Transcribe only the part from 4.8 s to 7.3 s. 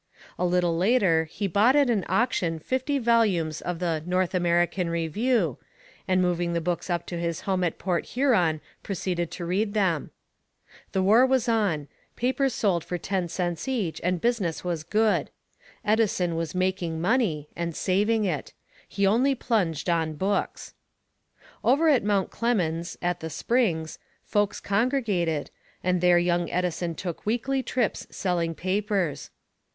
Review," and moving the books up to